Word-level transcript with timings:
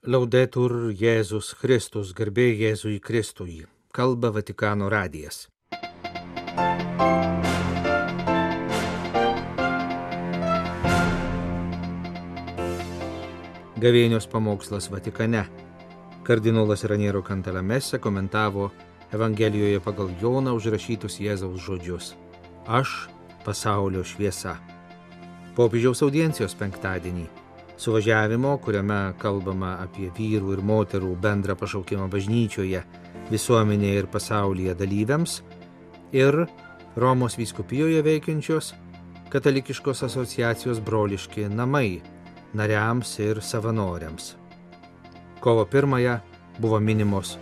Laudetur 0.00 0.94
Jėzus 0.96 1.50
Kristus, 1.60 2.14
garbė 2.16 2.46
Jėzui 2.56 3.02
Kristui, 3.04 3.66
kalba 3.92 4.30
Vatikano 4.32 4.86
radijas. 4.88 5.50
Gavėnios 13.76 14.24
pamokslas 14.24 14.88
Vatikane. 14.88 15.44
Kardinolas 16.24 16.86
Raniero 16.88 17.20
Kantalamese 17.20 18.00
komentavo 18.00 18.70
Evangelijoje 19.12 19.82
pagal 19.84 20.08
Joną 20.22 20.56
užrašytus 20.56 21.20
Jėzaus 21.20 21.60
žodžius. 21.60 22.14
Aš 22.64 23.10
pasaulio 23.44 24.00
šviesa. 24.00 24.56
Popiežiaus 25.52 26.00
audiencijos 26.00 26.56
penktadienį 26.56 27.28
suvažiavimo, 27.80 28.56
kuriame 28.60 29.14
kalbama 29.20 29.76
apie 29.80 30.10
vyrų 30.16 30.54
ir 30.56 30.62
moterų 30.66 31.14
bendrą 31.20 31.56
pašaukimą 31.56 32.10
bažnyčioje, 32.12 32.82
visuomenėje 33.30 34.02
ir 34.02 34.08
pasaulyje 34.12 34.74
dalyviams, 34.76 35.40
ir 36.12 36.44
Romos 36.96 37.36
vyskupijoje 37.38 38.02
veikiančios 38.02 38.74
katalikiškos 39.30 40.02
asociacijos 40.02 40.80
broliški 40.82 41.46
namai 41.48 42.00
nariams 42.52 43.14
ir 43.22 43.40
savanoriams. 43.42 44.34
Kovo 45.40 45.64
pirmąją 45.64 46.18
buvo 46.58 46.80
minimos 46.82 47.36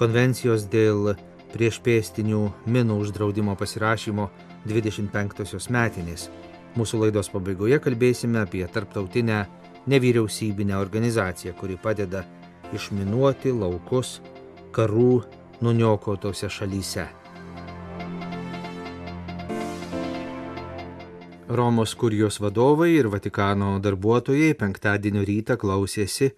konvencijos 0.00 0.64
dėl 0.72 1.12
priešpėstinių 1.52 2.40
minų 2.66 2.96
uždraudimo 3.04 3.54
pasirašymo 3.56 4.30
25-osios 4.66 5.70
metinės. 5.70 6.26
Mūsų 6.76 7.04
laidos 7.04 7.30
pabaigoje 7.32 7.78
kalbėsime 7.84 8.42
apie 8.42 8.64
tarptautinę 8.72 9.44
nevyriausybinę 9.86 10.78
organizaciją, 10.78 11.54
kuri 11.54 11.76
padeda 11.76 12.24
išminuoti 12.74 13.52
laukus 13.54 14.20
karų 14.74 15.22
nuniokotose 15.62 16.50
šalyse. 16.50 17.06
Romos 21.48 21.94
kurijos 21.94 22.40
vadovai 22.42 22.90
ir 22.96 23.06
Vatikano 23.08 23.76
darbuotojai 23.78 24.56
penktadienio 24.58 25.22
rytą 25.22 25.54
klausėsi 25.56 26.32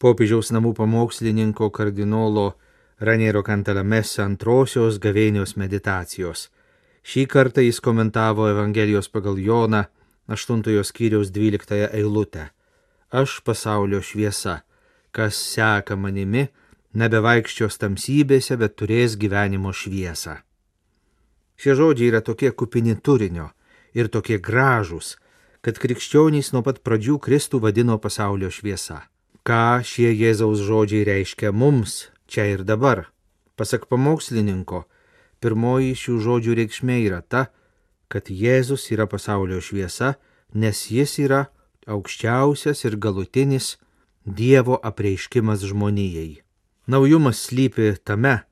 popiežiaus 0.00 0.54
namų 0.56 0.72
pamokslininko 0.78 1.68
kardinolo 1.70 2.54
Raniero 2.98 3.44
Kantalamesa 3.44 4.24
antrosios 4.24 4.96
gavėnios 4.98 5.54
meditacijos. 5.60 6.48
Šį 7.04 7.26
kartą 7.28 7.62
jis 7.62 7.78
komentavo 7.84 8.48
Evangelijos 8.48 9.12
pagal 9.12 9.36
Joną 9.38 9.84
8 10.28 10.64
skyriaus 10.84 11.30
12 11.30 11.92
eilutę 11.92 12.48
aš 13.10 13.40
pasaulio 13.44 14.02
šviesa, 14.02 14.60
kas 15.12 15.36
seka 15.54 15.96
manimi, 15.96 16.48
nebevaikščios 16.94 17.78
tamsybėse, 17.80 18.56
bet 18.60 18.76
turės 18.76 19.16
gyvenimo 19.20 19.72
šviesą. 19.72 20.38
Šie 21.58 21.74
žodžiai 21.74 22.12
yra 22.12 22.20
tokie 22.22 22.52
kupini 22.54 22.94
turinio 22.94 23.50
ir 23.94 24.08
tokie 24.08 24.38
gražūs, 24.38 25.16
kad 25.64 25.78
krikščionys 25.82 26.52
nuo 26.54 26.62
pat 26.62 26.82
pradžių 26.86 27.18
Kristų 27.18 27.60
vadino 27.64 27.98
pasaulio 27.98 28.50
šviesa. 28.54 29.02
Ką 29.42 29.80
šie 29.82 30.12
Jėzaus 30.12 30.62
žodžiai 30.62 31.06
reiškia 31.08 31.50
mums 31.52 32.10
čia 32.28 32.46
ir 32.52 32.62
dabar? 32.68 33.08
Pasak 33.58 33.88
pamokslininko, 33.90 34.84
pirmoji 35.42 35.96
šių 35.98 36.18
žodžių 36.26 36.56
reikšmė 36.60 36.98
yra 37.08 37.22
ta, 37.22 37.48
kad 38.08 38.30
Jėzus 38.30 38.86
yra 38.94 39.08
pasaulio 39.10 39.58
šviesa, 39.64 40.14
nes 40.54 40.86
jis 40.92 41.18
yra 41.24 41.48
aukščiausias 41.88 42.84
ir 42.84 42.96
galutinis 43.00 43.76
Dievo 44.28 44.76
apreiškimas 44.84 45.62
žmonijai. 45.64 46.42
Naujumas 46.86 47.40
slypi 47.48 47.94
tame, 48.04 48.42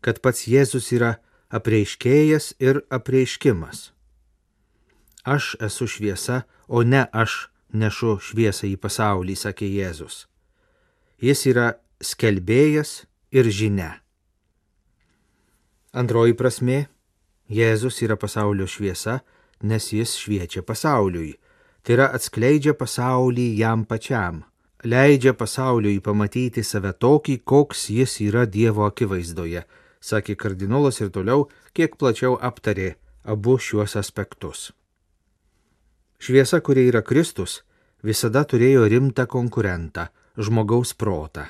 kad 0.00 0.22
pats 0.24 0.46
Jėzus 0.48 0.88
yra 0.96 1.16
apreiškėjas 1.52 2.54
ir 2.60 2.80
apreiškimas. 2.92 3.90
Aš 5.26 5.56
esu 5.60 5.88
šviesa, 5.90 6.44
o 6.68 6.82
ne 6.82 7.04
aš 7.12 7.48
nešu 7.72 8.16
šviesą 8.22 8.68
į 8.70 8.76
pasaulį, 8.80 9.36
sakė 9.36 9.68
Jėzus. 9.68 10.24
Jis 11.20 11.46
yra 11.50 11.68
skelbėjas 12.00 13.04
ir 13.32 13.50
žinia. 13.50 13.96
Antroji 15.92 16.36
prasme- 16.36 16.86
Jėzus 17.58 18.02
yra 18.04 18.16
pasaulio 18.16 18.66
šviesa, 18.66 19.20
nes 19.62 19.92
jis 19.92 20.16
šviečia 20.16 20.62
pasauliui 20.62 21.36
tai 21.86 21.94
yra 21.94 22.06
atskleidžia 22.10 22.72
pasaulį 22.74 23.46
jam 23.60 23.84
pačiam, 23.86 24.40
leidžia 24.82 25.36
pasauliui 25.38 26.00
pamatyti 26.02 26.64
save 26.66 26.90
tokį, 26.98 27.36
koks 27.46 27.84
jis 27.94 28.16
yra 28.26 28.42
Dievo 28.50 28.82
akivaizdoje, 28.88 29.62
sakė 30.02 30.34
kardinolas 30.34 30.98
ir 31.00 31.12
toliau 31.14 31.46
kiek 31.78 31.94
plačiau 31.94 32.34
aptarė 32.42 32.96
abu 33.22 33.54
šiuos 33.62 33.94
aspektus. 34.02 34.72
Šviesa, 36.18 36.58
kuria 36.58 36.88
yra 36.90 37.04
Kristus, 37.06 37.60
visada 38.02 38.42
turėjo 38.42 38.88
rimtą 38.90 39.28
konkurentą- 39.30 40.08
žmogaus 40.44 40.92
protą. 40.94 41.46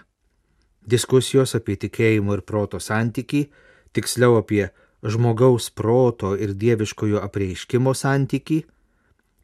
Diskusijos 0.85 1.55
apie 1.55 1.77
tikėjimo 1.77 2.35
ir 2.35 2.43
proto 2.43 2.77
santyki, 2.77 3.49
tiksliau 3.93 4.37
apie 4.39 4.69
žmogaus 5.03 5.71
proto 5.71 6.37
ir 6.37 6.53
dieviškojo 6.53 7.25
apreiškimo 7.25 7.95
santyki, 7.95 8.65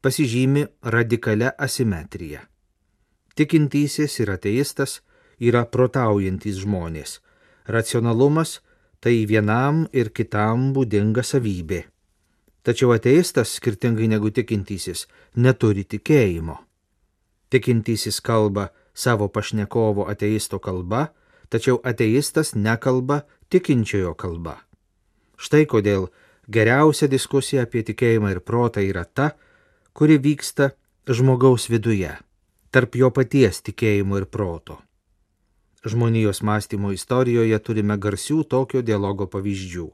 pasižymi 0.02 0.66
radikalia 0.82 1.52
asimetrija. 1.58 2.40
Tikintysis 3.34 4.18
ir 4.20 4.34
ateistas 4.34 5.00
yra 5.40 5.64
protaujantis 5.64 6.58
žmonės. 6.64 7.20
Racionalumas 7.66 8.58
tai 9.00 9.22
vienam 9.26 9.86
ir 9.92 10.10
kitam 10.10 10.72
būdinga 10.74 11.24
savybė. 11.24 11.84
Tačiau 12.62 12.92
ateistas, 12.94 13.56
skirtingai 13.58 14.06
negu 14.10 14.30
tikintysis, 14.30 15.08
neturi 15.34 15.82
tikėjimo. 15.82 16.60
Tikintysis 17.50 18.20
kalba 18.22 18.68
savo 18.94 19.26
pašnekovo 19.28 20.06
ateisto 20.10 20.60
kalba, 20.62 21.08
tačiau 21.50 21.80
ateistas 21.82 22.54
nekalba 22.54 23.22
tikinčiojo 23.50 24.14
kalba. 24.14 24.60
Štai 25.36 25.66
kodėl 25.66 26.06
geriausia 26.46 27.08
diskusija 27.10 27.66
apie 27.66 27.82
tikėjimą 27.88 28.30
ir 28.36 28.40
protą 28.46 28.84
yra 28.86 29.02
ta, 29.04 29.32
kuri 29.92 30.18
vyksta 30.18 30.70
žmogaus 31.08 31.68
viduje, 31.68 32.12
tarp 32.70 32.96
jo 32.96 33.10
paties 33.10 33.62
tikėjimo 33.66 34.22
ir 34.22 34.26
proto. 34.26 34.78
Žmonijos 35.84 36.42
mąstymo 36.46 36.92
istorijoje 36.94 37.58
turime 37.58 37.96
garsių 37.98 38.44
tokio 38.44 38.82
dialogo 38.82 39.26
pavyzdžių. 39.26 39.88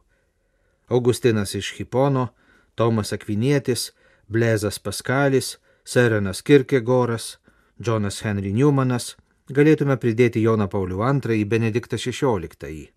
Augustinas 0.88 1.54
iš 1.54 1.72
Hipono, 1.78 2.28
Tomas 2.74 3.12
Akvinietis, 3.12 3.92
Blezas 4.28 4.78
Paskalis, 4.78 5.56
Serenas 5.84 6.42
Kirkegoras, 6.42 7.38
Džonas 7.80 8.20
Henry 8.20 8.52
Newmanas, 8.52 9.16
galėtume 9.48 9.96
pridėti 9.96 10.42
Joną 10.44 10.68
Paulių 10.68 11.00
II, 11.00 11.44
Benediktą 11.44 11.96
XVI. 11.96 12.90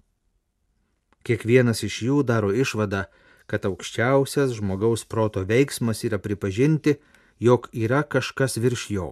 Kiekvienas 1.24 1.84
iš 1.88 2.02
jų 2.04 2.24
daro 2.28 2.52
išvadą, 2.52 3.06
kad 3.52 3.68
aukščiausias 3.68 4.54
žmogaus 4.56 5.04
proto 5.04 5.44
veiksmas 5.48 6.06
yra 6.08 6.22
pripažinti, 6.24 6.96
jog 7.44 7.68
yra 7.76 8.04
kažkas 8.08 8.56
virš 8.64 8.86
jo. 8.96 9.10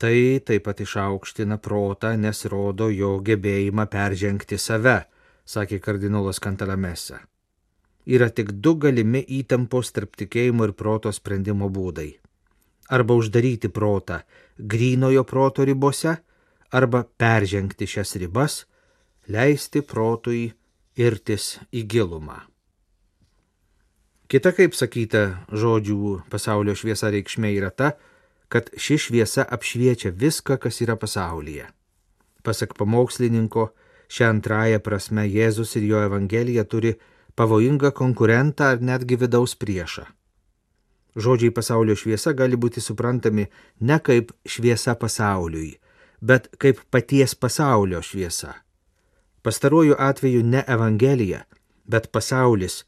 Tai 0.00 0.14
taip 0.46 0.64
pat 0.64 0.80
išaukština 0.80 1.58
protą, 1.60 2.14
nes 2.16 2.44
rodo 2.48 2.88
jo 2.88 3.18
gebėjimą 3.26 3.88
peržengti 3.92 4.56
save, 4.62 5.02
sakė 5.44 5.80
kardinolas 5.84 6.40
Kantalamesa. 6.40 7.18
Yra 8.08 8.30
tik 8.32 8.54
du 8.64 8.76
galimi 8.80 9.20
įtampos 9.40 9.92
tarp 9.92 10.16
tikėjimo 10.16 10.70
ir 10.70 10.72
proto 10.72 11.12
sprendimo 11.12 11.68
būdai. 11.68 12.12
Arba 12.94 13.18
uždaryti 13.20 13.68
protą 13.68 14.22
grynojo 14.58 15.24
proto 15.28 15.66
ribose, 15.68 16.14
arba 16.72 17.02
peržengti 17.04 17.86
šias 17.86 18.16
ribas, 18.22 18.62
leisti 19.28 19.82
protui 19.82 20.46
irtis 20.96 21.58
į 21.72 21.84
gilumą. 21.84 22.38
Kita, 24.28 24.52
kaip 24.52 24.74
sakyta, 24.76 25.46
žodžių 25.56 26.28
pasaulio 26.28 26.74
šviesa 26.76 27.08
reikšmė 27.14 27.54
yra 27.56 27.70
ta, 27.72 27.94
kad 28.52 28.68
ši 28.76 28.98
šviesa 29.00 29.46
apšviečia 29.48 30.12
viską, 30.12 30.58
kas 30.60 30.82
yra 30.84 30.98
pasaulyje. 31.00 31.64
Pasak 32.44 32.74
pamokslininko, 32.76 33.70
šią 34.12 34.28
antrąją 34.34 34.82
prasme 34.84 35.24
Jėzus 35.24 35.72
ir 35.80 35.86
jo 35.88 36.02
Evangelija 36.04 36.66
turi 36.68 36.92
pavojingą 37.40 37.92
konkurentą 37.96 38.68
ar 38.74 38.84
netgi 38.84 39.16
vidaus 39.16 39.56
priešą. 39.56 40.04
Žodžiai 41.16 41.54
pasaulio 41.56 41.96
šviesa 41.96 42.34
gali 42.36 42.60
būti 42.60 42.84
suprantami 42.84 43.46
ne 43.80 43.96
kaip 44.04 44.36
šviesa 44.44 44.92
pasauliui, 45.00 45.78
bet 46.20 46.52
kaip 46.60 46.84
paties 46.92 47.32
pasaulio 47.34 48.04
šviesa. 48.04 48.52
Pastaruoju 49.40 49.96
atveju 49.98 50.44
ne 50.44 50.64
Evangelija, 50.68 51.46
bet 51.88 52.12
pasaulis 52.12 52.82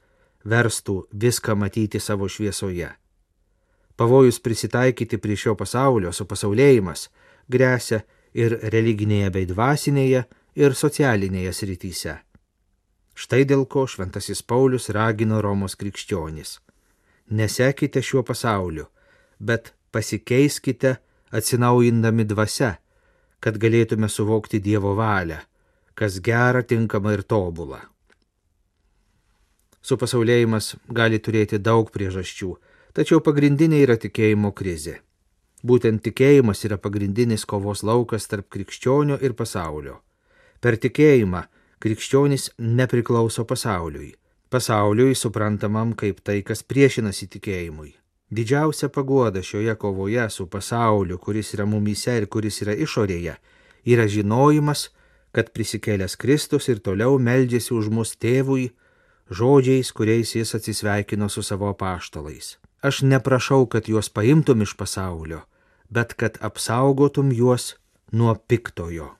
verstų 0.44 1.04
viską 1.12 1.54
matyti 1.56 2.00
savo 2.00 2.28
šviesoje. 2.28 2.88
Pavojus 3.96 4.40
prisitaikyti 4.40 5.18
prie 5.20 5.36
šio 5.36 5.54
pasaulio, 5.54 6.12
supasaulėjimas, 6.12 7.08
grėsia 7.48 8.00
ir 8.32 8.56
religinėje 8.72 9.30
bei 9.34 9.46
dvasinėje 9.46 10.24
ir 10.56 10.74
socialinėje 10.74 11.52
srityse. 11.52 12.16
Štai 13.14 13.44
dėl 13.44 13.66
ko 13.68 13.84
šventasis 13.84 14.40
Paulius 14.42 14.88
ragino 14.96 15.42
Romos 15.44 15.76
krikščionis. 15.76 16.56
Nesekite 17.36 18.00
šiuo 18.00 18.22
pasauliu, 18.24 18.86
bet 19.38 19.74
pasikeiskite 19.92 20.96
atsinaujindami 21.30 22.24
dvasia, 22.24 22.78
kad 23.40 23.58
galėtume 23.60 24.08
suvokti 24.08 24.60
Dievo 24.64 24.94
valią, 24.96 25.38
kas 25.94 26.20
gera, 26.24 26.62
tinkama 26.62 27.12
ir 27.12 27.22
tobula. 27.22 27.82
Supasaulėjimas 29.80 30.74
gali 30.92 31.18
turėti 31.18 31.58
daug 31.58 31.88
priežasčių, 31.92 32.50
tačiau 32.92 33.20
pagrindinė 33.24 33.80
yra 33.86 33.96
tikėjimo 34.00 34.52
krizė. 34.52 35.00
Būtent 35.64 36.02
tikėjimas 36.04 36.64
yra 36.64 36.76
pagrindinis 36.80 37.44
kovos 37.44 37.82
laukas 37.84 38.28
tarp 38.28 38.48
krikščionių 38.52 39.20
ir 39.24 39.36
pasaulio. 39.36 40.00
Per 40.60 40.76
tikėjimą 40.76 41.44
krikščionis 41.80 42.50
nepriklauso 42.58 43.44
pasauliui. 43.48 44.14
Pasauliui 44.50 45.14
suprantamam 45.14 45.92
kaip 45.96 46.20
tai, 46.26 46.40
kas 46.42 46.64
priešinasi 46.66 47.28
tikėjimui. 47.36 47.92
Didžiausia 48.30 48.88
paguoda 48.94 49.42
šioje 49.42 49.74
kovoje 49.74 50.28
su 50.30 50.46
pasauliu, 50.46 51.18
kuris 51.18 51.54
yra 51.54 51.66
mumyse 51.66 52.16
ir 52.20 52.26
kuris 52.26 52.60
yra 52.62 52.76
išorėje, 52.78 53.36
yra 53.84 54.06
žinojimas, 54.06 54.88
kad 55.34 55.50
prisikėlęs 55.54 56.16
Kristus 56.20 56.68
ir 56.68 56.78
toliau 56.84 57.18
meldžiasi 57.18 57.74
už 57.74 57.88
mus 57.94 58.14
tėvui, 58.16 58.70
žodžiais, 59.30 59.92
kuriais 59.92 60.34
jis 60.34 60.54
atsisveikino 60.54 61.28
su 61.28 61.42
savo 61.42 61.72
paštalais. 61.74 62.58
Aš 62.82 63.02
neprašau, 63.02 63.66
kad 63.66 63.88
juos 63.88 64.08
paimtum 64.08 64.62
iš 64.62 64.76
pasaulio, 64.76 65.40
bet 65.90 66.14
kad 66.14 66.38
apsaugotum 66.40 67.32
juos 67.32 67.74
nuo 68.12 68.34
piktojo. 68.34 69.14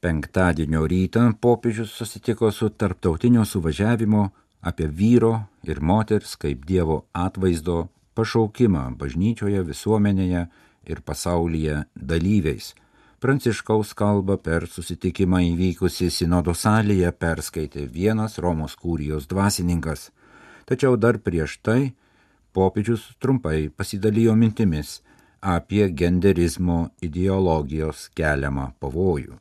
Penktadienio 0.00 0.86
rytą 0.86 1.32
popiežius 1.40 1.92
susitiko 1.96 2.50
su 2.52 2.68
tarptautinio 2.68 3.44
suvažiavimo 3.44 4.28
apie 4.60 4.86
vyro 4.86 5.40
ir 5.62 5.80
moters 5.80 6.36
kaip 6.36 6.64
Dievo 6.68 7.04
atvaizdo 7.12 7.88
pašaukimą 8.14 8.84
bažnyčioje, 9.00 9.62
visuomenėje 9.64 10.46
ir 10.86 11.00
pasaulyje 11.00 11.84
dalyviais. 11.96 12.74
Pranciškaus 13.24 13.94
kalbą 13.96 14.34
per 14.36 14.66
susitikimą 14.68 15.38
įvykusi 15.46 16.10
sinodo 16.12 16.52
salėje 16.52 17.08
perskaitė 17.16 17.86
vienas 17.94 18.36
Romos 18.44 18.74
kūrijos 18.76 19.24
dvasininkas. 19.30 20.10
Tačiau 20.68 20.98
dar 21.00 21.16
prieš 21.16 21.54
tai 21.64 21.94
popiežius 22.52 23.06
trumpai 23.24 23.70
pasidalijo 23.72 24.36
mintimis 24.36 24.98
apie 25.40 25.88
genderizmo 26.02 26.78
ideologijos 27.00 28.10
keliamą 28.12 28.74
pavojų. 28.76 29.40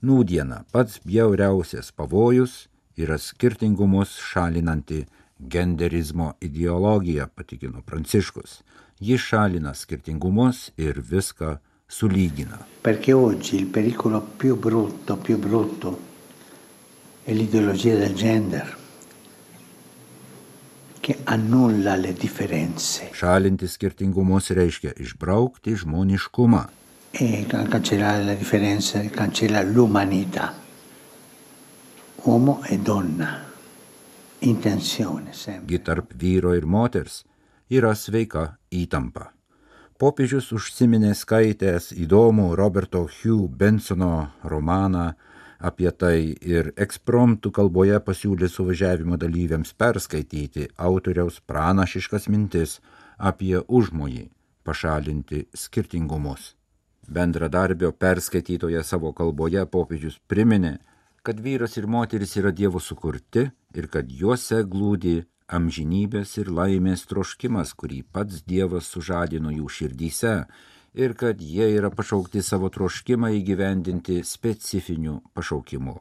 Nūdiena 0.00 0.64
pats 0.72 0.96
bjauriausias 1.04 1.92
pavojus 1.92 2.70
yra 2.96 3.20
skirtingumus 3.20 4.16
šalinanti 4.32 5.04
genderizmo 5.36 6.38
ideologija, 6.40 7.28
patikino 7.28 7.84
Pranciškus. 7.84 8.62
Ji 9.00 9.20
šalina 9.20 9.76
skirtingumus 9.76 10.70
ir 10.80 11.04
viską 11.04 11.58
sulygina. 11.90 12.64
Perché 12.80 13.12
oggi 13.12 13.56
il 13.56 13.66
pericolo 13.66 14.20
più 14.20 14.56
brutto, 14.56 15.16
più 15.16 15.38
brutto 15.38 16.00
è 17.24 17.32
l'ideologia 17.32 17.96
del 17.96 18.14
gender 18.14 18.78
che 21.00 21.18
annulla 21.24 21.96
le 21.96 22.12
differenze 22.12 23.08
Šalinti 23.12 23.66
skirtingumus 23.66 24.52
reiškia 24.52 24.92
išbraukti 25.00 25.74
žmoniškumą, 25.74 26.62
e 27.10 27.46
cancellare 27.48 28.22
le 28.22 28.36
differenze 28.36 29.10
cancella 29.10 29.62
l'umanità. 29.62 30.54
Uomo 32.22 32.62
e 32.64 32.78
donna, 32.78 33.42
intenzione 34.40 35.32
sempre. 35.32 35.66
gi 35.66 35.82
tarp 35.82 36.14
vyro 36.14 36.54
ir 36.54 36.66
moters 36.66 37.24
yra 37.66 37.94
sveika 37.94 38.58
įtampa. 38.68 39.32
Popiežius 40.00 40.46
užsiminė 40.56 41.10
skaitęs 41.12 41.90
įdomų 41.92 42.54
Roberto 42.56 43.02
Hugh 43.04 43.50
Bensono 43.52 44.30
romaną 44.48 45.10
apie 45.60 45.90
tai 45.92 46.32
ir 46.40 46.70
ekspromptų 46.80 47.50
kalboje 47.58 47.98
pasiūlė 48.06 48.48
suvažiavimo 48.48 49.18
dalyviams 49.20 49.74
perskaityti 49.76 50.70
autoriaus 50.86 51.42
pranašiškas 51.44 52.30
mintis 52.32 52.78
apie 53.18 53.60
užmojį 53.60 54.24
pašalinti 54.64 55.42
skirtingumus. 55.64 56.54
Bendradarbio 57.04 57.92
perskaitytoje 57.92 58.80
savo 58.80 59.12
kalboje 59.12 59.66
popiežius 59.68 60.16
priminė, 60.32 60.78
kad 61.20 61.44
vyras 61.44 61.76
ir 61.76 61.84
moteris 61.84 62.32
yra 62.40 62.54
Dievo 62.56 62.80
sukurti 62.80 63.50
ir 63.76 63.92
kad 63.92 64.08
juose 64.08 64.64
glūdi 64.64 65.18
amžinybės 65.50 66.36
ir 66.38 66.50
laimės 66.54 67.06
troškimas, 67.10 67.74
kurį 67.74 68.02
pats 68.14 68.44
Dievas 68.46 68.90
sužadino 68.92 69.50
jų 69.54 69.68
širdyse 69.76 70.34
ir 70.94 71.14
kad 71.18 71.42
jie 71.42 71.66
yra 71.76 71.90
pašaukti 71.90 72.42
savo 72.42 72.70
troškimą 72.70 73.32
įgyvendinti 73.40 74.20
specifiniu 74.26 75.20
pašaukimu. 75.34 75.96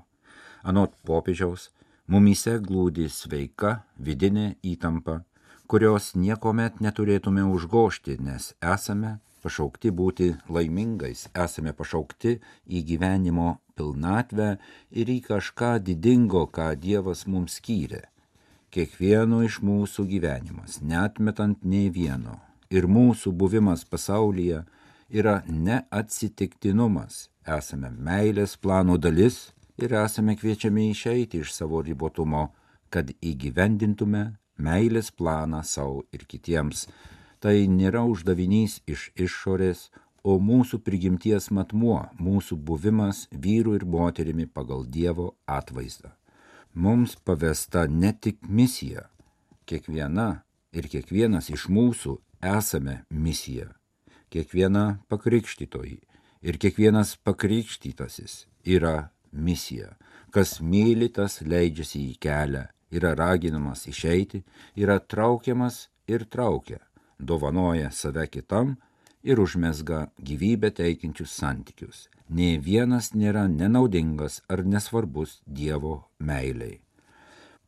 Anot 0.70 0.94
popiežiaus, 1.06 1.70
mumyse 2.08 2.58
glūdi 2.66 3.08
sveika 3.10 3.80
vidinė 3.98 4.56
įtampa, 4.66 5.24
kurios 5.70 6.14
niekuomet 6.16 6.82
neturėtume 6.84 7.46
užgošti, 7.46 8.20
nes 8.20 8.54
esame 8.76 9.18
pašaukti 9.44 9.94
būti 9.96 10.30
laimingais, 10.52 11.28
esame 11.46 11.74
pašaukti 11.74 12.38
į 12.68 12.84
gyvenimo 12.92 13.56
pilnatvę 13.80 14.52
ir 14.92 15.12
į 15.16 15.20
kažką 15.30 15.78
didingo, 15.86 16.46
ką 16.52 16.74
Dievas 16.76 17.26
mums 17.26 17.62
skyrė 17.62 18.06
kiekvieno 18.74 19.42
iš 19.46 19.60
mūsų 19.66 20.06
gyvenimas, 20.10 20.80
netmetant 20.82 21.64
nei 21.66 21.90
vieno. 21.94 22.38
Ir 22.70 22.86
mūsų 22.86 23.34
buvimas 23.34 23.86
pasaulyje 23.86 24.64
yra 25.10 25.40
neatsitiktinumas. 25.50 27.30
Esame 27.50 27.90
meilės 27.90 28.54
plano 28.62 28.98
dalis 29.02 29.50
ir 29.82 29.96
esame 30.04 30.36
kviečiami 30.38 30.90
išeiti 30.92 31.42
iš 31.42 31.56
savo 31.56 31.82
ribotumo, 31.82 32.50
kad 32.94 33.10
įgyvendintume 33.22 34.26
meilės 34.58 35.10
planą 35.10 35.64
savo 35.66 36.04
ir 36.14 36.28
kitiems. 36.30 36.86
Tai 37.40 37.56
nėra 37.72 38.04
uždavinys 38.06 38.82
iš 38.86 39.10
išorės, 39.16 39.88
o 40.22 40.36
mūsų 40.44 40.82
prigimties 40.84 41.48
matmuo, 41.56 42.04
mūsų 42.20 42.60
buvimas 42.70 43.26
vyrų 43.32 43.80
ir 43.80 43.88
moterimi 43.88 44.46
pagal 44.46 44.84
Dievo 44.86 45.32
atvaizdą 45.48 46.19
mums 46.80 47.16
pavesta 47.16 47.88
ne 47.88 48.14
tik 48.22 48.38
misija, 48.48 49.10
kiekviena 49.68 50.30
ir 50.72 50.88
kiekvienas 50.88 51.50
iš 51.52 51.68
mūsų 51.68 52.16
esame 52.56 53.02
misija, 53.10 53.68
kiekviena 54.32 54.86
pakrikštytoji 55.12 56.00
ir 56.42 56.60
kiekvienas 56.64 57.18
pakrikštytasis 57.28 58.46
yra 58.64 59.10
misija, 59.32 59.92
kas 60.32 60.60
myli, 60.62 61.10
tas 61.12 61.42
leidžiasi 61.42 62.06
į 62.14 62.20
kelią, 62.24 62.64
yra 62.96 63.12
raginamas 63.18 63.86
išeiti, 63.92 64.46
yra 64.80 65.00
traukiamas 65.00 65.90
ir 66.08 66.24
traukia, 66.32 66.80
dovanoja 67.20 67.92
save 67.92 68.28
kitam 68.32 68.78
ir 69.24 69.40
užmesga 69.40 70.08
gyvybę 70.20 70.72
teikiančius 70.76 71.34
santykius. 71.42 72.08
Nė 72.30 72.60
vienas 72.62 73.14
nėra 73.16 73.48
nenaudingas 73.50 74.42
ar 74.50 74.64
nesvarbus 74.66 75.40
Dievo 75.46 75.96
meiliai. 76.20 76.80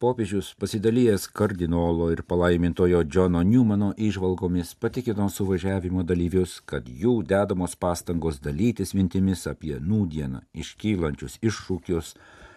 Popiežius 0.01 0.55
pasidalijęs 0.58 1.27
kardinolo 1.29 2.08
ir 2.10 2.24
palaimintojo 2.25 3.03
Džono 3.03 3.43
Newmano 3.46 3.91
išvalgomis 3.98 4.74
patikino 4.74 5.27
suvažiavimo 5.29 6.01
dalyvius, 6.01 6.55
kad 6.65 6.88
jų 6.89 7.20
dedamos 7.29 7.75
pastangos 7.75 8.39
dalytis 8.41 8.96
mintimis 8.98 9.46
apie 9.51 9.75
nūdieną 9.77 10.41
iškylančius 10.58 11.38
iššūkius, 11.46 12.15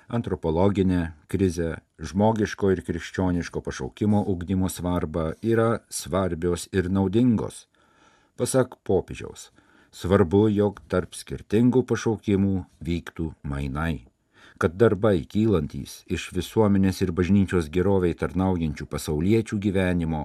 antropologinę 0.08 1.02
krizę, 1.28 1.68
žmogiško 2.00 2.72
ir 2.72 2.80
krikščioniško 2.86 3.60
pašaukimo 3.60 4.24
ugdymo 4.32 4.72
svarbą 4.72 5.34
yra 5.42 5.70
svarbios 5.88 6.68
ir 6.72 6.88
naudingos. 6.88 7.66
Pasak 8.40 8.78
popiežiaus, 8.82 9.50
svarbu, 9.94 10.48
jog 10.50 10.82
tarp 10.90 11.14
skirtingų 11.14 11.84
pašaukimų 11.86 12.56
vyktų 12.82 13.30
mainai 13.46 14.04
kad 14.58 14.76
darbai 14.78 15.24
kylantys 15.26 16.02
iš 16.16 16.28
visuomenės 16.36 17.02
ir 17.02 17.12
bažnyčios 17.18 17.68
geroviai 17.74 18.14
tarnaujančių 18.18 18.86
pasauliečių 18.90 19.58
gyvenimo 19.66 20.22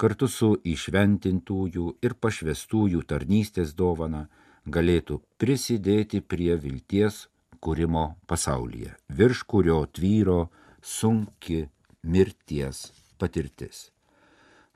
kartu 0.00 0.28
su 0.32 0.54
išventintųjų 0.72 1.88
ir 2.06 2.14
pašvestųjų 2.24 3.02
tarnystės 3.12 3.74
dovana 3.80 4.24
galėtų 4.76 5.20
prisidėti 5.42 6.22
prie 6.22 6.54
vilties 6.62 7.26
kūrimo 7.64 8.06
pasaulyje, 8.30 8.94
virš 9.10 9.44
kurio 9.50 9.82
tvyro 9.90 10.40
sunki 10.82 11.66
mirties 12.02 12.86
patirtis. 13.18 13.88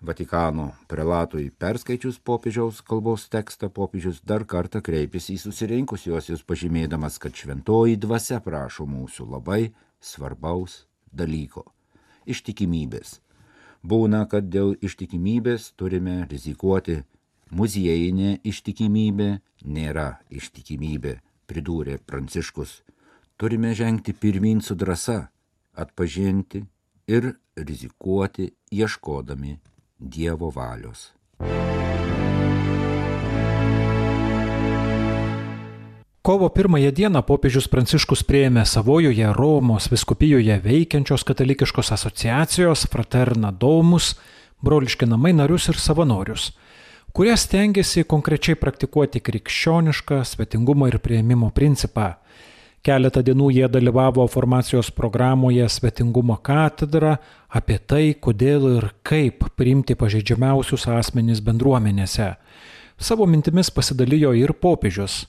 Vatikano 0.02 0.72
prelatui 0.90 1.52
perskaičius 1.62 2.16
popiežiaus 2.18 2.80
kalbos 2.82 3.28
tekstą, 3.30 3.68
popiežius 3.70 4.18
dar 4.26 4.42
kartą 4.42 4.80
kreipėsi 4.82 5.36
į 5.36 5.42
susirinkusiuosius, 5.44 6.42
pažymėdamas, 6.42 7.20
kad 7.22 7.38
šventoji 7.38 8.00
dvasia 8.02 8.40
prašo 8.42 8.82
mūsų 8.82 9.28
labai 9.30 9.70
svarbaus 10.02 10.88
dalyko- 11.14 11.62
ištikimybės. 12.34 13.20
Būna, 13.86 14.26
kad 14.26 14.50
dėl 14.50 14.74
ištikimybės 14.82 15.70
turime 15.78 16.26
rizikuoti. 16.26 17.04
Muziejinė 17.52 18.40
ištikimybė 18.42 19.40
nėra 19.64 20.18
ištikimybė, 20.30 21.20
pridūrė 21.46 21.98
Pranciškus. 22.02 22.82
Turime 23.38 23.74
žengti 23.74 24.12
pirmin 24.12 24.60
su 24.60 24.74
drąsa, 24.74 25.28
atpažinti 25.76 26.66
ir 27.06 27.36
rizikuoti 27.54 28.50
ieškodami 28.72 29.60
Dievo 30.04 30.50
valios. 30.50 31.12
Kovo 36.22 36.48
pirmąją 36.50 36.90
dieną 36.90 37.22
popiežius 37.22 37.68
Pranciškus 37.70 38.24
prieėmė 38.26 38.64
savojoje 38.66 39.28
Romos 39.38 39.86
viskupijoje 39.92 40.56
veikiančios 40.64 41.22
katalikiškos 41.28 41.92
asociacijos 41.94 42.82
Fraterna 42.90 43.52
Domus, 43.52 44.16
broliški 44.58 45.06
namai 45.06 45.36
narius 45.38 45.68
ir 45.70 45.78
savanorius, 45.78 46.50
kurie 47.14 47.36
stengiasi 47.38 48.02
konkrečiai 48.02 48.58
praktikuoti 48.58 49.22
krikščionišką 49.22 50.24
svetingumo 50.26 50.90
ir 50.90 50.98
prieimimo 50.98 51.54
principą 51.54 52.16
Keletą 52.82 53.20
dienų 53.22 53.52
jie 53.54 53.66
dalyvavo 53.70 54.24
formacijos 54.26 54.88
programoje 54.90 55.68
Svetingumo 55.70 56.34
katedra 56.42 57.12
apie 57.46 57.76
tai, 57.78 58.08
kodėl 58.18 58.64
ir 58.72 58.86
kaip 59.06 59.44
priimti 59.54 59.94
pažeidžiamiausius 59.94 60.88
asmenys 60.90 61.38
bendruomenėse. 61.46 62.32
Savo 62.98 63.28
mintimis 63.30 63.70
pasidalijo 63.70 64.32
ir 64.34 64.50
popiežius. 64.58 65.28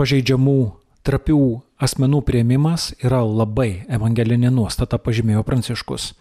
Pažeidžiamų, 0.00 0.56
trapių 1.04 1.42
asmenų 1.84 2.22
prieimimas 2.24 2.94
yra 3.04 3.20
labai 3.28 3.84
evangelinė 3.84 4.48
nuostata, 4.48 4.96
pažymėjo 4.96 5.44
Pranciškus. 5.44 6.14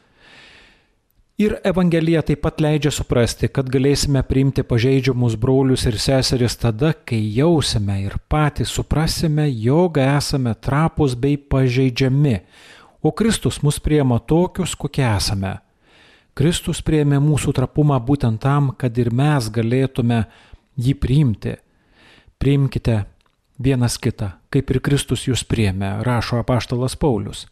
Ir 1.38 1.54
Evangelija 1.62 2.24
taip 2.26 2.40
pat 2.42 2.58
leidžia 2.66 2.90
suprasti, 2.90 3.46
kad 3.54 3.68
galėsime 3.70 4.24
priimti 4.26 4.64
pažeidžiamus 4.66 5.36
brolius 5.38 5.84
ir 5.86 6.00
seseris 6.02 6.58
tada, 6.58 6.96
kai 6.98 7.20
jausime 7.36 8.00
ir 8.08 8.16
patys 8.26 8.74
suprasime, 8.74 9.46
jog 9.46 10.00
esame 10.02 10.56
trapus 10.58 11.14
bei 11.14 11.38
pažeidžiami, 11.38 12.34
o 13.06 13.14
Kristus 13.14 13.62
mus 13.62 13.78
priema 13.78 14.18
tokius, 14.18 14.74
kokie 14.74 15.06
esame. 15.06 15.60
Kristus 16.34 16.82
priemė 16.82 17.22
mūsų 17.22 17.54
trapumą 17.54 18.02
būtent 18.02 18.42
tam, 18.42 18.74
kad 18.74 18.98
ir 18.98 19.14
mes 19.14 19.54
galėtume 19.54 20.24
jį 20.74 20.98
priimti. 20.98 21.54
Priimkite 22.42 23.04
vienas 23.62 24.02
kitą, 24.02 24.40
kaip 24.50 24.74
ir 24.74 24.82
Kristus 24.82 25.30
jūs 25.30 25.46
priemė, 25.46 26.00
rašo 26.02 26.42
apaštalas 26.42 26.98
Paulius. 26.98 27.46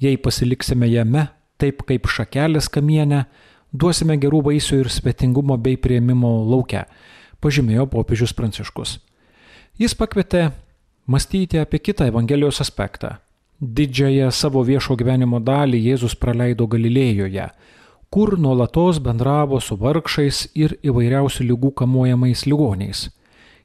Jei 0.00 0.16
pasiliksime 0.16 0.88
jame, 0.88 1.28
taip 1.58 1.82
kaip 1.88 2.08
šakelės 2.08 2.70
kamienę, 2.72 3.24
duosime 3.72 4.16
gerų 4.20 4.42
vaisių 4.48 4.82
ir 4.84 4.90
svetingumo 4.92 5.58
bei 5.60 5.76
prieimimo 5.76 6.30
laukia, 6.48 6.86
pažymėjo 7.42 7.88
popiežius 7.92 8.34
Pranciškus. 8.34 8.98
Jis 9.78 9.94
pakvietė 9.94 10.50
mąstyti 11.06 11.58
apie 11.58 11.78
kitą 11.78 12.08
Evangelijos 12.10 12.60
aspektą. 12.60 13.16
Didžiąją 13.60 14.30
savo 14.30 14.62
viešo 14.62 14.94
gyvenimo 14.96 15.40
dalį 15.42 15.80
Jėzus 15.82 16.14
praleido 16.14 16.66
Galilėjoje, 16.70 17.48
kur 18.10 18.38
nuolatos 18.38 19.00
bendravo 19.02 19.58
su 19.60 19.76
vargšais 19.76 20.44
ir 20.54 20.76
įvairiausių 20.82 21.46
lygų 21.50 21.72
kamuojamais 21.80 22.46
ligoniais. 22.46 23.08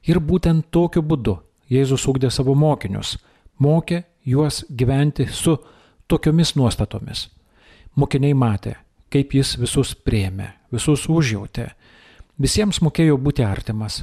Ir 0.04 0.18
būtent 0.20 0.66
tokiu 0.70 1.02
būdu 1.02 1.38
Jėzus 1.70 2.08
ugdė 2.10 2.30
savo 2.30 2.54
mokinius, 2.54 3.16
mokė 3.58 4.02
juos 4.24 4.64
gyventi 4.68 5.28
su 5.30 5.56
tokiomis 6.06 6.56
nuostatomis. 6.56 7.28
Mokiniai 7.94 8.34
matė, 8.34 8.74
kaip 9.12 9.36
jis 9.36 9.54
visus 9.60 9.92
priemė, 9.94 10.48
visus 10.74 11.04
užjautė, 11.06 11.68
visiems 12.42 12.80
mokėjo 12.82 13.20
būti 13.22 13.44
artimas. 13.46 14.02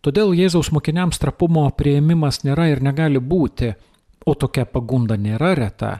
Todėl 0.00 0.32
Jėzaus 0.32 0.70
mokiniams 0.72 1.20
trapumo 1.20 1.66
prieimimas 1.76 2.40
nėra 2.46 2.70
ir 2.70 2.80
negali 2.80 3.20
būti, 3.20 3.74
o 4.24 4.32
tokia 4.32 4.64
pagunda 4.64 5.18
nėra 5.20 5.52
reta. 5.58 5.98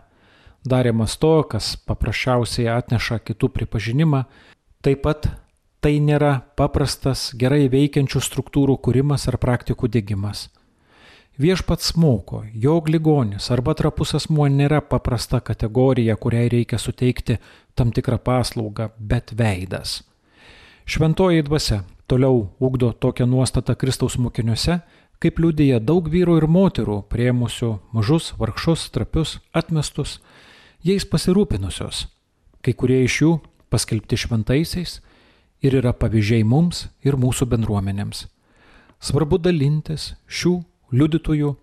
Darimas 0.64 1.18
to, 1.20 1.34
kas 1.44 1.74
paprasčiausiai 1.88 2.70
atneša 2.72 3.20
kitų 3.24 3.50
pripažinimą, 3.52 4.24
taip 4.80 5.04
pat 5.04 5.28
tai 5.84 5.98
nėra 6.00 6.38
paprastas 6.56 7.30
gerai 7.36 7.68
veikiančių 7.72 8.24
struktūrų 8.24 8.78
kūrimas 8.80 9.28
ar 9.28 9.36
praktikų 9.40 9.88
dėgymas. 9.92 10.48
Viešpats 11.40 11.94
moko, 11.96 12.42
jog 12.54 12.88
ligonis 12.88 13.46
arba 13.54 13.72
trapus 13.72 14.10
asmuo 14.18 14.44
nėra 14.52 14.82
paprasta 14.84 15.38
kategorija, 15.40 16.12
kuriai 16.20 16.50
reikia 16.52 16.76
suteikti 16.76 17.38
tam 17.74 17.94
tikrą 17.96 18.18
paslaugą, 18.20 18.90
bet 18.98 19.32
veidas. 19.38 20.02
Šventoji 20.84 21.46
dvasia 21.46 21.78
toliau 22.12 22.50
ugdo 22.60 22.90
tokią 22.92 23.24
nuostatą 23.30 23.72
Kristaus 23.80 24.18
mokiniuose, 24.20 24.82
kaip 25.16 25.40
liūdėja 25.40 25.80
daug 25.80 26.12
vyrų 26.12 26.36
ir 26.42 26.46
moterų, 26.58 26.98
prieimusių 27.08 27.70
mažus, 27.96 28.34
vargšus, 28.36 28.90
trapius, 28.92 29.38
atmestus, 29.56 30.18
jais 30.84 31.08
pasirūpinusios. 31.08 32.02
Kai 32.60 32.76
kurie 32.76 33.00
iš 33.06 33.20
jų 33.22 33.34
paskelbti 33.72 34.20
šventaisiais 34.26 34.98
ir 35.64 35.80
yra 35.80 35.96
pavyzdžiai 35.96 36.44
mums 36.44 36.90
ir 37.00 37.16
mūsų 37.16 37.48
bendruomenėms. 37.54 38.26
Svarbu 39.00 39.40
dalintis 39.40 40.10
šių 40.28 40.58
liudytojų 40.92 41.54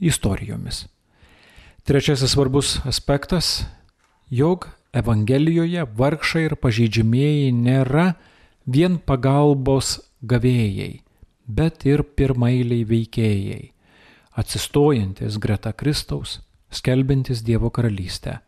istorijomis. 0.00 0.86
Trečiasis 1.84 2.30
svarbus 2.34 2.80
aspektas- 2.84 3.64
jog 4.40 4.68
Evangelijoje 4.92 5.84
vargšai 5.96 6.44
ir 6.44 6.56
pažeidžiamieji 6.56 7.52
nėra 7.54 8.14
vien 8.66 8.98
pagalbos 8.98 10.00
gavėjai, 10.22 11.00
bet 11.46 11.86
ir 11.86 12.02
pirmailiai 12.02 12.84
veikėjai, 12.84 13.70
atsistojantis 14.36 15.38
greta 15.38 15.72
Kristaus, 15.72 16.40
skelbintis 16.70 17.42
Dievo 17.42 17.70
karalystę. 17.70 18.40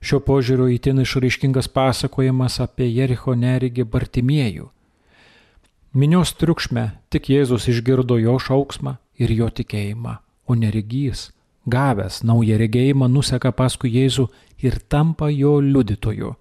Šio 0.00 0.20
požiūrio 0.20 0.66
įtin 0.72 1.00
išraiškingas 1.00 1.68
pasakojimas 1.68 2.60
apie 2.60 2.88
Jericho 2.88 3.34
nerigį 3.34 3.84
Bartimiejų. 3.84 4.70
Minios 5.94 6.32
triukšme 6.32 6.90
tik 7.10 7.28
Jėzus 7.28 7.68
išgirdo 7.68 8.18
jo 8.18 8.38
šauksmą 8.38 8.98
ir 9.18 9.32
jo 9.32 9.48
tikėjimą, 9.50 10.16
o 10.46 10.54
neregys, 10.58 11.30
gavęs 11.66 12.22
naują 12.24 12.58
regėjimą, 12.60 13.08
nuseka 13.08 13.52
paskui 13.52 13.92
Jėzų 13.94 14.28
ir 14.64 14.78
tampa 14.88 15.30
jo 15.30 15.58
liudytoju. 15.60 16.34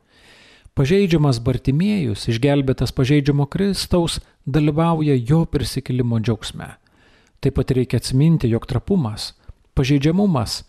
Pažeidžiamas 0.74 1.38
Bartimėjus, 1.46 2.26
išgelbėtas 2.32 2.96
pažeidžiamo 2.98 3.46
Kristaus, 3.46 4.18
dalyvauja 4.46 5.14
jo 5.14 5.44
prisikėlimo 5.46 6.18
džiaugsme. 6.18 6.72
Taip 7.44 7.60
pat 7.60 7.74
reikia 7.78 8.00
atsiminti, 8.02 8.50
jog 8.50 8.66
trapumas, 8.66 9.34
pažeidžiamumas 9.78 10.64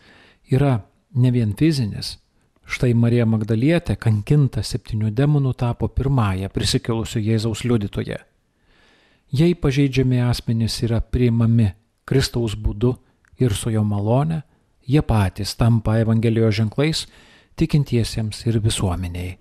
yra 0.52 0.82
ne 1.14 1.30
vien 1.32 1.54
fizinis. 1.56 2.18
Štai 2.64 2.94
Marija 2.96 3.24
Magdalietė, 3.28 3.96
kankinta 4.00 4.62
septynių 4.64 5.10
demonų, 5.12 5.52
tapo 5.56 5.88
pirmąją 5.88 6.48
prisikėlusio 6.52 7.20
Jėzaus 7.20 7.64
liudytoje. 7.64 8.18
Jei 9.34 9.56
pažeidžiami 9.56 10.20
asmenys 10.24 10.78
yra 10.84 11.00
priimami 11.00 11.70
Kristaus 12.04 12.54
būdu 12.54 12.94
ir 13.40 13.54
su 13.56 13.72
jo 13.72 13.84
malone, 13.84 14.42
jie 14.84 15.02
patys 15.02 15.56
tampa 15.56 15.98
Evangelijos 16.02 16.58
ženklais 16.60 17.06
tikintiesiems 17.56 18.44
ir 18.46 18.60
visuomeniai, 18.60 19.38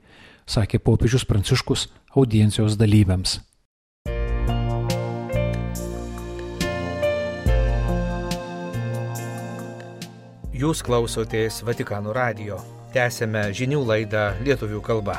sakė 0.47 0.79
popiežius 0.79 1.25
Pranciškus 1.27 1.89
audiencijos 2.15 2.77
dalyviams. 2.79 3.41
Jūs 10.53 10.79
klausotės 10.85 11.59
Vatikano 11.67 12.13
radio. 12.15 12.61
Tęsėme 12.93 13.49
žinių 13.57 13.81
laidą 13.89 14.29
lietuvių 14.45 14.79
kalba. 14.85 15.17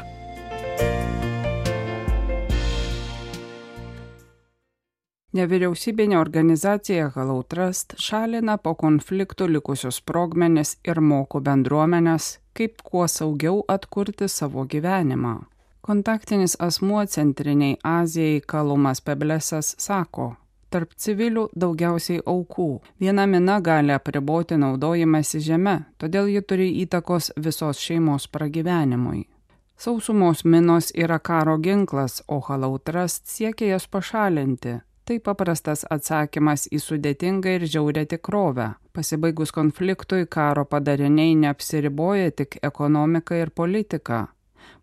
Nevyriausybinė 5.34 6.14
organizacija 6.14 7.08
Halau 7.16 7.40
Trust 7.50 7.96
šalina 7.98 8.54
po 8.62 8.76
konfliktų 8.78 9.48
likusius 9.50 9.96
sprogmenis 9.98 10.76
ir 10.86 11.00
moko 11.02 11.40
bendruomenės, 11.42 12.28
kaip 12.54 12.84
kuo 12.86 13.08
saugiau 13.10 13.64
atkurti 13.66 14.28
savo 14.30 14.62
gyvenimą. 14.70 15.40
Kontaktinis 15.82 16.54
asmuo 16.62 17.02
Centriniai 17.10 17.80
Azijai 17.82 18.44
Kalumas 18.46 19.02
Peblesas 19.02 19.72
sako, 19.88 20.28
tarp 20.70 20.94
civilių 20.94 21.48
daugiausiai 21.58 22.22
aukų. 22.22 22.70
Viena 23.02 23.26
mina 23.26 23.58
gali 23.58 23.90
apriboti 23.90 24.54
naudojimąsi 24.54 25.42
žeme, 25.42 25.76
todėl 25.98 26.30
ji 26.30 26.46
turi 26.46 26.70
įtakos 26.86 27.32
visos 27.34 27.82
šeimos 27.82 28.30
pragyvenimui. 28.30 29.26
Sausumos 29.74 30.46
minos 30.46 30.94
yra 30.94 31.18
karo 31.18 31.58
ginklas, 31.58 32.22
o 32.28 32.38
halautrast 32.38 33.26
siekia 33.26 33.74
jas 33.74 33.90
pašalinti. 33.90 34.78
Tai 35.04 35.18
paprastas 35.20 35.82
atsakymas 35.92 36.62
į 36.72 36.78
sudėtingą 36.80 37.58
ir 37.58 37.66
žiaurę 37.68 38.06
tikrovę. 38.08 38.70
Pasibaigus 38.96 39.50
konfliktui, 39.52 40.24
karo 40.24 40.64
padariniai 40.64 41.34
neapsiriboja 41.36 42.30
tik 42.32 42.56
ekonomika 42.64 43.36
ir 43.36 43.50
politika. 43.50 44.28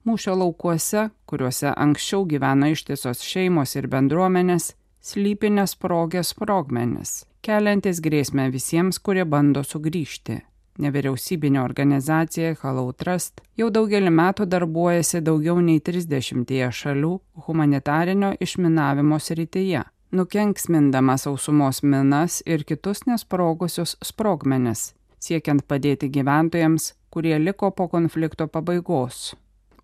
Mūšio 0.05 0.35
laukuose, 0.37 1.07
kuriuose 1.25 1.71
anksčiau 1.73 2.27
gyveno 2.29 2.69
ištisos 2.69 3.23
šeimos 3.25 3.73
ir 3.79 3.87
bendruomenės, 3.89 4.75
slypi 5.01 5.49
nesprogės 5.55 6.35
sprogmenis, 6.35 7.23
keliantis 7.41 8.01
grėsmę 8.05 8.45
visiems, 8.53 9.01
kurie 9.01 9.25
bando 9.25 9.63
sugrįžti. 9.65 10.37
Nevyriausybinė 10.81 11.59
organizacija 11.61 12.53
Halau 12.61 12.93
Trust 12.93 13.41
jau 13.59 13.67
daugelį 13.73 14.13
metų 14.13 14.45
darbuojasi 14.49 15.21
daugiau 15.25 15.57
nei 15.61 15.81
30 15.81 16.69
šalių 16.77 17.11
humanitarinio 17.47 18.31
išminavimo 18.39 19.19
srityje, 19.19 19.83
nukenksmindama 20.11 21.17
sausumos 21.17 21.83
minas 21.83 22.41
ir 22.45 22.63
kitus 22.63 23.05
nesprogusius 23.07 23.97
sprogmenis, 24.03 24.93
siekiant 25.19 25.65
padėti 25.67 26.11
gyventojams, 26.13 26.93
kurie 27.09 27.37
liko 27.39 27.71
po 27.71 27.87
konflikto 27.87 28.47
pabaigos. 28.47 29.35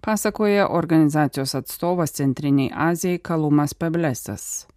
Pasakoja 0.01 0.69
organizacijos 0.69 1.55
atstovas 1.55 2.15
Centriniai 2.15 2.71
Azijai 2.89 3.19
Kalumas 3.19 3.73
Peblesas 3.73 4.67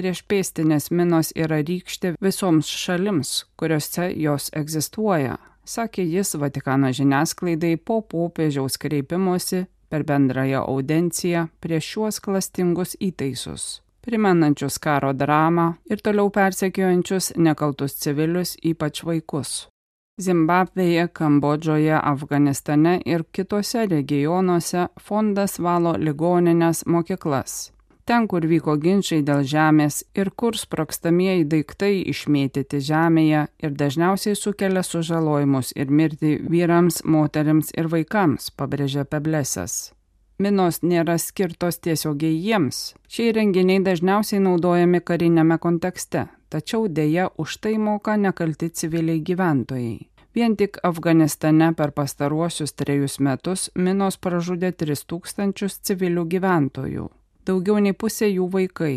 priešpėstinės 0.00 0.90
minos 0.94 1.32
yra 1.36 1.60
rykštė 1.66 2.14
visoms 2.22 2.68
šalims, 2.70 3.44
kuriuose 3.58 4.10
jos 4.16 4.48
egzistuoja, 4.56 5.36
sakė 5.64 6.06
jis 6.06 6.36
Vatikano 6.40 6.92
žiniasklaidai 6.94 7.76
po 7.76 8.00
popiežiaus 8.00 8.78
kreipimosi 8.80 9.66
per 9.90 10.06
bendrąją 10.06 10.64
audenciją 10.72 11.48
prieš 11.60 11.92
šiuos 11.92 12.20
klastingus 12.24 12.96
įtaisus, 13.00 13.80
primenančius 14.10 14.76
karo 14.82 15.14
dramą 15.14 15.66
ir 15.90 16.02
toliau 16.02 16.28
persekiojančius 16.34 17.32
nekaltus 17.38 17.96
civilius, 18.02 18.56
ypač 18.60 19.04
vaikus. 19.06 19.56
Zimbabvėje, 20.20 21.08
Kambodžoje, 21.16 21.96
Afganistane 21.96 22.98
ir 23.08 23.24
kitose 23.32 23.86
regionuose 23.88 24.88
fondas 25.00 25.60
valo 25.62 25.94
ligoninės 25.96 26.84
mokyklas 26.86 27.70
ten, 28.10 28.26
kur 28.26 28.42
vyko 28.50 28.74
ginčiai 28.82 29.22
dėl 29.26 29.44
žemės 29.46 30.00
ir 30.18 30.32
kur 30.40 30.58
sprokstamieji 30.58 31.46
daiktai 31.52 31.92
išmėtyti 32.10 32.80
žemėje 32.88 33.44
ir 33.62 33.76
dažniausiai 33.82 34.38
sukelia 34.38 34.82
sužalojimus 34.86 35.70
ir 35.78 35.94
mirtį 36.00 36.32
vyrams, 36.50 37.04
moteriams 37.04 37.70
ir 37.78 37.90
vaikams, 37.92 38.50
pabrėžė 38.58 39.06
Peblesas. 39.06 39.92
Minos 40.40 40.80
nėra 40.80 41.18
skirtos 41.20 41.78
tiesiogiai 41.84 42.38
jiems. 42.40 42.78
Šie 43.12 43.28
renginiai 43.36 43.82
dažniausiai 43.84 44.40
naudojami 44.40 45.02
karinėme 45.04 45.60
kontekste, 45.60 46.26
tačiau 46.48 46.88
dėja 46.88 47.28
už 47.36 47.60
tai 47.60 47.76
moka 47.78 48.16
nekalti 48.16 48.72
civiliai 48.72 49.20
gyventojai. 49.20 50.08
Vien 50.34 50.56
tik 50.56 50.80
Afganistane 50.86 51.72
per 51.76 51.92
pastaruosius 51.92 52.72
trejus 52.72 53.20
metus 53.20 53.68
minos 53.74 54.16
pražudė 54.16 54.72
3000 54.72 55.80
civilių 55.84 56.28
gyventojų 56.36 57.10
daugiau 57.50 57.80
nei 57.82 57.96
pusė 57.96 58.30
jų 58.30 58.48
vaikai. 58.54 58.96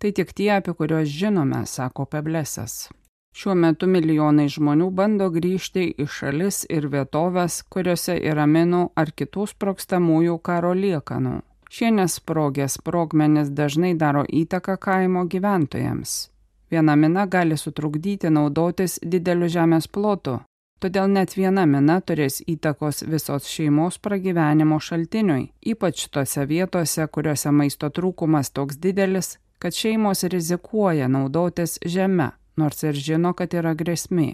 Tai 0.00 0.12
tik 0.16 0.32
tie, 0.36 0.50
apie 0.56 0.74
kuriuos 0.76 1.10
žinome, 1.10 1.64
sako 1.66 2.06
Peblesas. 2.08 2.88
Šiuo 3.36 3.54
metu 3.54 3.86
milijonai 3.86 4.48
žmonių 4.50 4.90
bando 4.90 5.30
grįžti 5.30 5.86
į 6.02 6.06
šalis 6.10 6.64
ir 6.68 6.88
vietovės, 6.90 7.62
kuriuose 7.70 8.18
yra 8.32 8.46
minų 8.46 8.82
ar 8.98 9.12
kitų 9.14 9.46
sprokstamųjų 9.52 10.36
karo 10.42 10.74
liekanų. 10.74 11.38
Šie 11.70 11.92
nesprogę 11.94 12.66
sprogmenys 12.68 13.54
dažnai 13.54 13.94
daro 13.94 14.24
įtaką 14.26 14.76
kaimo 14.82 15.24
gyventojams. 15.30 16.30
Viena 16.70 16.96
mina 16.96 17.26
gali 17.26 17.56
sutrukdyti 17.58 18.30
naudotis 18.30 18.98
dideliu 19.02 19.48
žemės 19.50 19.86
plotu, 19.86 20.40
Todėl 20.80 21.10
net 21.12 21.34
viena 21.36 21.66
mina 21.68 21.98
turės 22.00 22.38
įtakos 22.48 23.02
visos 23.04 23.48
šeimos 23.52 23.98
pragyvenimo 24.00 24.78
šaltiniui, 24.80 25.50
ypač 25.72 26.06
tose 26.08 26.46
vietose, 26.48 27.04
kuriuose 27.04 27.52
maisto 27.52 27.90
trūkumas 27.92 28.48
toks 28.56 28.78
didelis, 28.80 29.34
kad 29.60 29.76
šeimos 29.76 30.24
rizikuoja 30.32 31.10
naudotis 31.12 31.76
žeme, 31.84 32.30
nors 32.60 32.84
ir 32.84 33.02
žino, 33.08 33.34
kad 33.34 33.56
yra 33.56 33.74
grėsmė. 33.74 34.30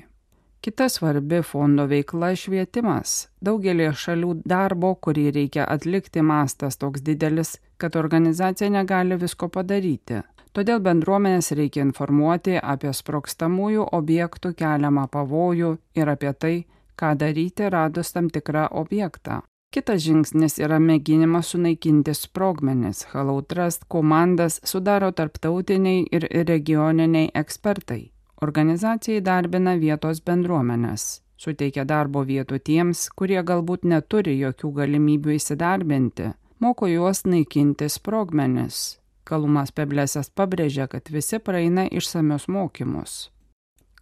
Kita 0.67 0.89
svarbi 0.89 1.43
fondo 1.43 1.85
veikla- 1.87 2.33
švietimas. 2.43 3.29
Daugelie 3.41 3.91
šalių 3.93 4.43
darbo, 4.53 4.95
kurį 4.95 5.27
reikia 5.37 5.67
atlikti, 5.75 6.23
mastas 6.23 6.77
toks 6.77 7.03
didelis, 7.03 7.59
kad 7.79 7.97
organizacija 7.97 8.71
negali 8.71 9.17
visko 9.17 9.49
padaryti. 9.49 10.23
Todėl 10.57 10.81
bendruomenės 10.81 11.53
reikia 11.53 11.83
informuoti 11.85 12.57
apie 12.63 12.93
sprokstamųjų 12.93 13.89
objektų 13.93 14.55
keliamą 14.57 15.05
pavojų 15.13 15.77
ir 15.95 16.09
apie 16.09 16.33
tai, 16.33 16.55
ką 16.97 17.13
daryti 17.21 17.69
radus 17.71 18.13
tam 18.13 18.31
tikrą 18.31 18.69
objektą. 18.71 19.43
Kitas 19.75 20.01
žingsnis 20.07 20.57
yra 20.59 20.79
mėginimas 20.81 21.53
sunaikinti 21.53 22.15
sprogmenis. 22.17 23.05
Halautrast 23.13 23.85
komandas 23.93 24.61
sudaro 24.65 25.13
tarptautiniai 25.13 26.07
ir 26.11 26.29
regioniniai 26.49 27.29
ekspertai. 27.35 28.16
Organizacija 28.43 29.23
įdarbina 29.23 29.79
vietos 29.81 30.21
bendruomenės, 30.21 31.23
suteikia 31.41 31.87
darbo 31.89 32.21
vietų 32.29 32.59
tiems, 32.61 33.07
kurie 33.17 33.41
galbūt 33.41 33.89
neturi 33.89 34.37
jokių 34.37 34.73
galimybių 34.83 35.39
įsidarbinti, 35.39 36.35
moko 36.61 36.91
juos 36.91 37.25
naikinti 37.25 37.89
sprogmenis, 37.89 38.99
Kalumas 39.27 39.73
Peblesas 39.73 40.29
pabrėžia, 40.31 40.85
kad 40.87 41.09
visi 41.11 41.41
praeina 41.43 41.89
išsamius 41.91 42.47
mokymus. 42.47 43.17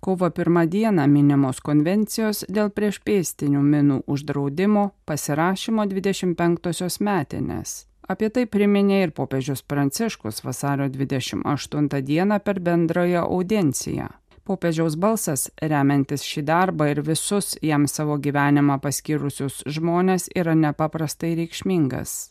Kovo 0.05 0.29
pirmą 0.29 0.67
dieną 0.69 1.07
minimos 1.09 1.63
konvencijos 1.65 2.43
dėl 2.53 2.69
priešpėstinių 2.77 3.63
minų 3.65 4.03
uždraudimo 4.05 4.91
pasirašymo 5.09 5.87
25-osios 5.89 7.01
metinės. 7.01 7.87
Apie 8.05 8.29
tai 8.29 8.45
priminė 8.45 8.99
ir 9.07 9.15
popiežius 9.17 9.63
Pranciškus 9.65 10.43
vasario 10.45 10.91
28 10.93 11.89
dieną 12.05 12.39
per 12.45 12.61
bendrąją 12.61 13.25
audienciją. 13.25 14.11
Popiežiaus 14.45 14.99
balsas, 15.01 15.47
remiantis 15.57 16.21
šį 16.29 16.43
darbą 16.45 16.91
ir 16.93 17.01
visus 17.01 17.55
jam 17.65 17.87
savo 17.89 18.19
gyvenimą 18.21 18.77
paskyrusius 18.85 19.63
žmonės, 19.65 20.29
yra 20.37 20.53
nepaprastai 20.53 21.33
reikšmingas. 21.41 22.29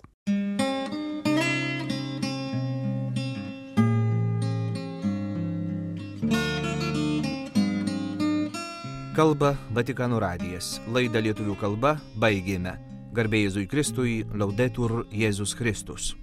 Kalba 9.13 9.55
Vatikano 9.73 10.17
radijas. 10.21 10.79
Laidą 10.89 11.21
lietuvių 11.21 11.57
kalba 11.57 11.97
baigėme. 12.17 12.77
Garbėjai 13.13 13.49
Jėzui 13.49 13.69
Kristui, 13.69 14.19
laudetur 14.33 15.03
Jėzus 15.13 15.53
Kristus. 15.57 16.13